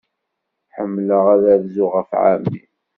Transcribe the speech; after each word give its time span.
Ḥemmleɣ 0.75 1.25
ad 1.33 1.41
rzuɣ 1.63 1.91
ɣef 1.97 2.09
ɛemmi. 2.23 2.61